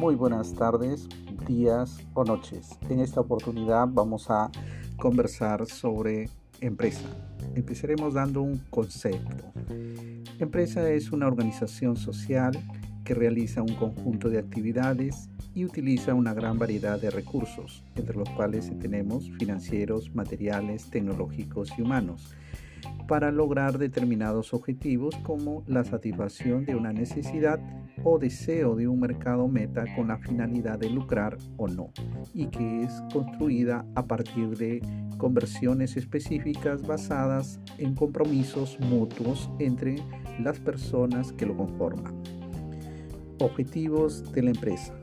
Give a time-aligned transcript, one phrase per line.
[0.00, 1.08] Muy buenas tardes,
[1.46, 2.70] días o noches.
[2.88, 4.50] En esta oportunidad vamos a
[4.96, 6.28] conversar sobre
[6.60, 7.08] empresa.
[7.54, 9.36] Empezaremos dando un concepto.
[10.38, 12.52] Empresa es una organización social
[13.04, 18.28] que realiza un conjunto de actividades y utiliza una gran variedad de recursos, entre los
[18.30, 22.34] cuales tenemos financieros, materiales, tecnológicos y humanos
[23.08, 27.60] para lograr determinados objetivos como la satisfacción de una necesidad
[28.04, 31.90] o deseo de un mercado meta con la finalidad de lucrar o no,
[32.34, 34.80] y que es construida a partir de
[35.18, 39.96] conversiones específicas basadas en compromisos mutuos entre
[40.40, 42.14] las personas que lo conforman.
[43.38, 44.94] Objetivos de la empresa.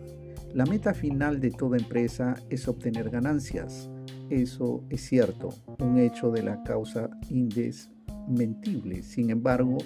[0.54, 3.90] La meta final de toda empresa es obtener ganancias.
[4.30, 9.02] Eso es cierto, un hecho de la causa indesmentible.
[9.02, 9.80] Sin embargo,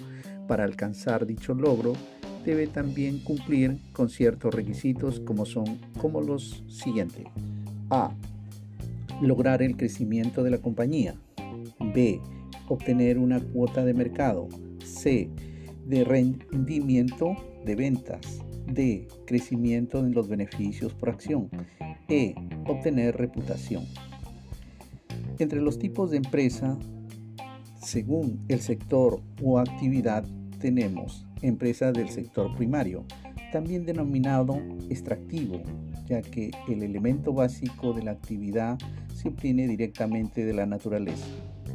[0.46, 1.94] para alcanzar dicho logro,
[2.44, 7.24] debe también cumplir con ciertos requisitos como son como los siguientes.
[7.90, 8.12] A.
[9.22, 11.14] Lograr el crecimiento de la compañía.
[11.94, 12.20] B.
[12.68, 14.48] Obtener una cuota de mercado.
[14.84, 15.30] C.
[15.86, 18.40] De rendimiento de ventas.
[18.66, 19.08] D.
[19.26, 21.48] Crecimiento en los beneficios por acción.
[22.08, 22.34] E.
[22.66, 23.84] Obtener reputación.
[25.38, 26.78] Entre los tipos de empresa,
[27.82, 30.24] según el sector o actividad,
[30.60, 33.04] tenemos empresa del sector primario,
[33.52, 35.60] también denominado extractivo,
[36.06, 38.78] ya que el elemento básico de la actividad
[39.14, 41.26] se obtiene directamente de la naturaleza.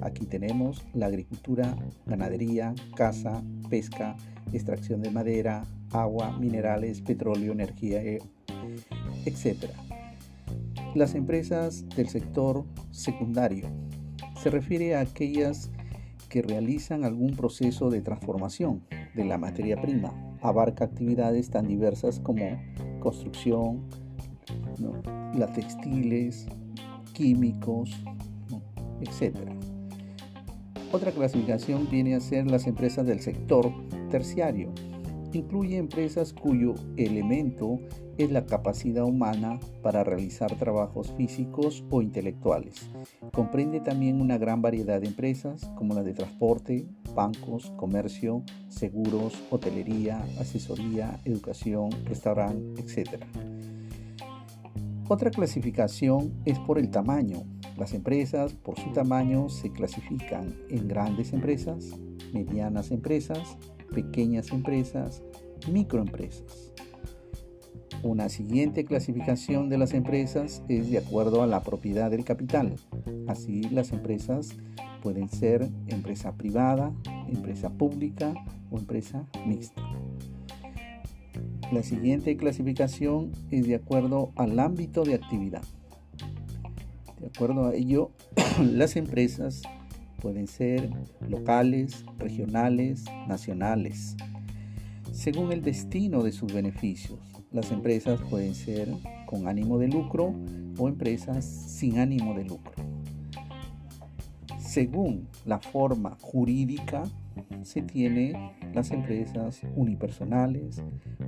[0.01, 4.15] Aquí tenemos la agricultura, ganadería, caza, pesca,
[4.53, 8.19] extracción de madera, agua, minerales, petróleo, energía, e,
[9.25, 9.69] etc.
[10.95, 13.67] Las empresas del sector secundario
[14.41, 15.69] se refiere a aquellas
[16.29, 18.83] que realizan algún proceso de transformación
[19.15, 20.11] de la materia prima.
[20.41, 22.59] Abarca actividades tan diversas como
[22.99, 23.87] construcción,
[25.35, 26.47] las textiles,
[27.13, 27.91] químicos,
[29.01, 29.37] etc.
[30.91, 33.71] Otra clasificación viene a ser las empresas del sector
[34.09, 34.71] terciario.
[35.31, 37.79] Incluye empresas cuyo elemento
[38.17, 42.89] es la capacidad humana para realizar trabajos físicos o intelectuales.
[43.31, 50.19] Comprende también una gran variedad de empresas como las de transporte, bancos, comercio, seguros, hotelería,
[50.39, 53.23] asesoría, educación, restaurante, etc.
[55.07, 57.43] Otra clasificación es por el tamaño.
[57.77, 61.97] Las empresas por su tamaño se clasifican en grandes empresas,
[62.33, 63.57] medianas empresas,
[63.89, 65.21] pequeñas empresas,
[65.71, 66.71] microempresas.
[68.01, 72.75] Una siguiente clasificación de las empresas es de acuerdo a la propiedad del capital.
[73.27, 74.55] Así las empresas
[75.01, 76.93] pueden ser empresa privada,
[77.27, 78.33] empresa pública
[78.71, 79.83] o empresa mixta.
[81.73, 85.63] La siguiente clasificación es de acuerdo al ámbito de actividad.
[87.19, 88.11] De acuerdo a ello,
[88.61, 89.61] las empresas
[90.19, 90.89] pueden ser
[91.27, 94.15] locales, regionales, nacionales,
[95.11, 97.19] según el destino de sus beneficios.
[97.51, 98.89] Las empresas pueden ser
[99.25, 100.35] con ánimo de lucro
[100.77, 102.73] o empresas sin ánimo de lucro.
[104.59, 107.03] Según la forma jurídica,
[107.63, 110.83] se tiene las empresas unipersonales,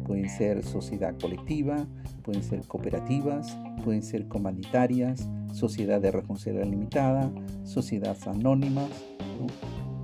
[0.06, 1.88] pueden ser sociedad colectiva,
[2.24, 7.32] pueden ser cooperativas, pueden ser comanditarias, sociedad de responsabilidad limitada,
[7.64, 8.90] sociedades anónimas,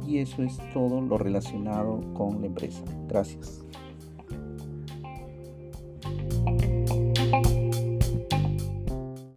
[0.08, 2.82] y eso es todo lo relacionado con la empresa.
[3.08, 3.66] Gracias.